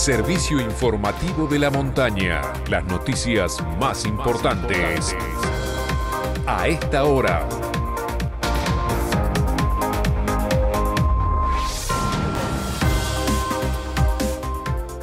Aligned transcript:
servicio 0.00 0.58
informativo 0.58 1.46
de 1.46 1.58
la 1.58 1.68
montaña. 1.68 2.40
Las 2.70 2.82
noticias 2.86 3.62
más 3.78 4.06
importantes 4.06 5.14
a 6.46 6.68
esta 6.68 7.04
hora. 7.04 7.46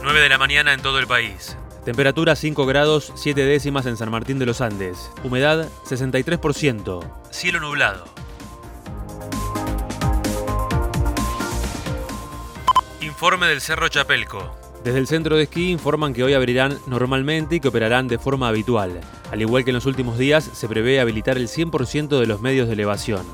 9 0.01 0.19
de 0.19 0.29
la 0.29 0.39
mañana 0.39 0.73
en 0.73 0.81
todo 0.81 0.97
el 0.97 1.05
país. 1.05 1.55
Temperatura 1.85 2.35
5 2.35 2.65
grados 2.65 3.13
7 3.13 3.45
décimas 3.45 3.85
en 3.85 3.97
San 3.97 4.09
Martín 4.09 4.39
de 4.39 4.47
los 4.47 4.61
Andes. 4.61 5.11
Humedad 5.23 5.69
63%. 5.85 7.07
Cielo 7.29 7.59
nublado. 7.59 8.05
Informe 12.99 13.45
del 13.45 13.61
Cerro 13.61 13.89
Chapelco. 13.89 14.66
Desde 14.87 14.99
el 14.99 15.07
centro 15.07 15.35
de 15.35 15.43
esquí 15.43 15.71
informan 15.71 16.13
que 16.13 16.23
hoy 16.23 16.33
abrirán 16.33 16.79
normalmente 16.87 17.57
y 17.57 17.59
que 17.59 17.67
operarán 17.67 18.07
de 18.07 18.17
forma 18.17 18.47
habitual. 18.47 19.01
Al 19.29 19.41
igual 19.41 19.65
que 19.65 19.71
en 19.71 19.75
los 19.75 19.85
últimos 19.85 20.17
días, 20.17 20.49
se 20.53 20.69
prevé 20.69 21.01
habilitar 21.01 21.35
el 21.35 21.49
100% 21.49 22.17
de 22.17 22.25
los 22.25 22.39
medios 22.39 22.67
de 22.67 22.73
elevación. 22.75 23.25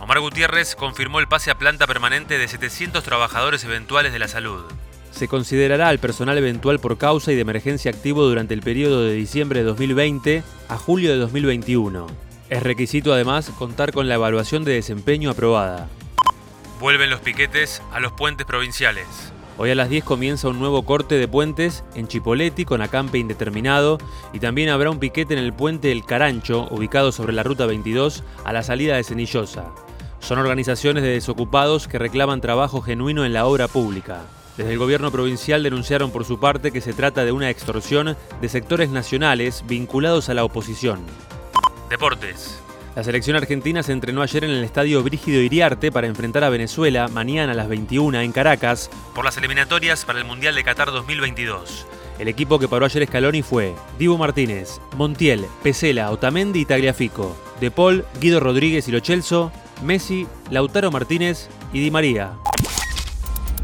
Omar 0.00 0.18
Gutiérrez 0.20 0.76
confirmó 0.76 1.20
el 1.20 1.28
pase 1.28 1.50
a 1.50 1.58
planta 1.58 1.86
permanente 1.86 2.38
de 2.38 2.48
700 2.48 3.04
trabajadores 3.04 3.64
eventuales 3.64 4.14
de 4.14 4.18
la 4.18 4.28
salud. 4.28 4.62
Se 5.10 5.28
considerará 5.28 5.90
al 5.90 5.98
personal 5.98 6.38
eventual 6.38 6.78
por 6.78 6.96
causa 6.96 7.32
y 7.32 7.34
de 7.34 7.42
emergencia 7.42 7.90
activo 7.90 8.24
durante 8.24 8.54
el 8.54 8.62
periodo 8.62 9.04
de 9.04 9.12
diciembre 9.12 9.60
de 9.60 9.66
2020 9.66 10.42
a 10.70 10.78
julio 10.78 11.10
de 11.12 11.18
2021. 11.18 12.06
Es 12.48 12.62
requisito 12.62 13.12
además 13.12 13.50
contar 13.58 13.92
con 13.92 14.08
la 14.08 14.14
evaluación 14.14 14.64
de 14.64 14.72
desempeño 14.72 15.28
aprobada. 15.28 15.90
Vuelven 16.80 17.10
los 17.10 17.20
piquetes 17.20 17.82
a 17.92 18.00
los 18.00 18.12
puentes 18.12 18.46
provinciales. 18.46 19.34
Hoy 19.62 19.70
a 19.70 19.74
las 19.74 19.90
10 19.90 20.04
comienza 20.04 20.48
un 20.48 20.58
nuevo 20.58 20.86
corte 20.86 21.16
de 21.16 21.28
puentes 21.28 21.84
en 21.94 22.08
Chipoleti 22.08 22.64
con 22.64 22.80
acampe 22.80 23.18
indeterminado 23.18 23.98
y 24.32 24.38
también 24.38 24.70
habrá 24.70 24.88
un 24.88 24.98
piquete 24.98 25.34
en 25.34 25.38
el 25.38 25.52
puente 25.52 25.92
El 25.92 26.06
Carancho, 26.06 26.66
ubicado 26.70 27.12
sobre 27.12 27.34
la 27.34 27.42
ruta 27.42 27.66
22 27.66 28.24
a 28.42 28.54
la 28.54 28.62
salida 28.62 28.96
de 28.96 29.04
Cenillosa. 29.04 29.66
Son 30.18 30.38
organizaciones 30.38 31.02
de 31.02 31.10
desocupados 31.10 31.88
que 31.88 31.98
reclaman 31.98 32.40
trabajo 32.40 32.80
genuino 32.80 33.26
en 33.26 33.34
la 33.34 33.44
obra 33.44 33.68
pública. 33.68 34.22
Desde 34.56 34.72
el 34.72 34.78
gobierno 34.78 35.10
provincial 35.10 35.62
denunciaron 35.62 36.10
por 36.10 36.24
su 36.24 36.40
parte 36.40 36.72
que 36.72 36.80
se 36.80 36.94
trata 36.94 37.26
de 37.26 37.32
una 37.32 37.50
extorsión 37.50 38.16
de 38.40 38.48
sectores 38.48 38.88
nacionales 38.88 39.62
vinculados 39.66 40.30
a 40.30 40.34
la 40.34 40.44
oposición. 40.44 41.00
Deportes. 41.90 42.62
La 42.96 43.04
selección 43.04 43.36
argentina 43.36 43.84
se 43.84 43.92
entrenó 43.92 44.20
ayer 44.20 44.42
en 44.42 44.50
el 44.50 44.64
estadio 44.64 45.02
Brígido 45.04 45.40
Iriarte 45.40 45.92
para 45.92 46.08
enfrentar 46.08 46.42
a 46.42 46.48
Venezuela 46.48 47.06
mañana 47.06 47.52
a 47.52 47.54
las 47.54 47.68
21 47.68 48.20
en 48.20 48.32
Caracas 48.32 48.90
por 49.14 49.24
las 49.24 49.36
eliminatorias 49.36 50.04
para 50.04 50.18
el 50.18 50.24
Mundial 50.24 50.56
de 50.56 50.64
Qatar 50.64 50.90
2022. 50.90 51.86
El 52.18 52.26
equipo 52.26 52.58
que 52.58 52.66
paró 52.66 52.86
ayer 52.86 53.06
Scaloni 53.06 53.42
fue 53.42 53.76
Divo 53.96 54.18
Martínez, 54.18 54.80
Montiel, 54.96 55.46
Pesela, 55.62 56.10
Otamendi 56.10 56.60
y 56.60 56.64
Tagliafico, 56.64 57.36
De 57.60 57.70
Paul, 57.70 58.04
Guido 58.20 58.40
Rodríguez 58.40 58.88
y 58.88 58.92
Lochelso, 58.92 59.52
Messi, 59.84 60.26
Lautaro 60.50 60.90
Martínez 60.90 61.48
y 61.72 61.80
Di 61.80 61.92
María. 61.92 62.32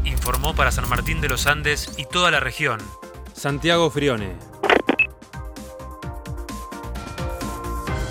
Informó 0.05 0.55
para 0.55 0.71
San 0.71 0.87
Martín 0.87 1.19
de 1.19 1.27
los 1.27 1.47
Andes 1.47 1.91
y 1.97 2.05
toda 2.05 2.31
la 2.31 2.39
región. 2.39 2.79
Santiago 3.33 3.89
Frione. 3.91 4.37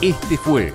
Este 0.03 0.37
fue 0.37 0.75